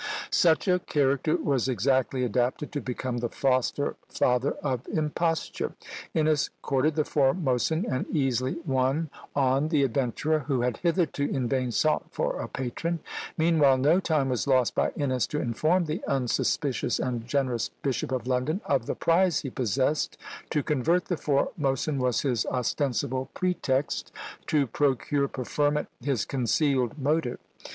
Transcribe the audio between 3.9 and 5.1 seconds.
father of